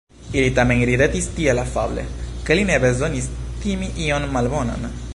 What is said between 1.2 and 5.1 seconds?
tiel afable, ke li ne bezonis timi ion malbonan.